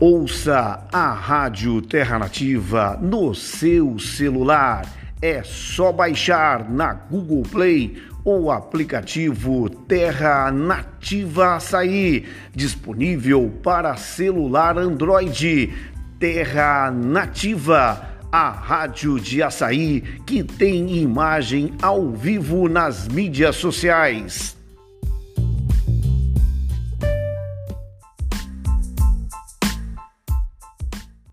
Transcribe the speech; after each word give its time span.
Ouça 0.00 0.88
a 0.92 1.12
Rádio 1.12 1.80
Terra 1.80 2.18
Nativa 2.18 2.98
no 3.00 3.32
seu 3.32 3.96
celular. 3.96 4.84
É 5.22 5.40
só 5.44 5.92
baixar 5.92 6.68
na 6.68 6.92
Google 6.94 7.44
Play 7.44 8.02
o 8.24 8.50
aplicativo 8.50 9.70
Terra 9.70 10.50
Nativa 10.50 11.54
Açaí, 11.54 12.26
disponível 12.52 13.48
para 13.62 13.96
celular 13.96 14.76
Android. 14.76 15.72
Terra 16.18 16.90
Nativa, 16.90 18.04
a 18.32 18.50
rádio 18.50 19.20
de 19.20 19.44
açaí 19.44 20.00
que 20.26 20.42
tem 20.42 20.96
imagem 20.98 21.72
ao 21.80 22.10
vivo 22.10 22.68
nas 22.68 23.06
mídias 23.06 23.54
sociais. 23.54 24.56